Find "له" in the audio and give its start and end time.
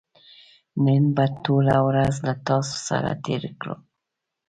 2.25-2.33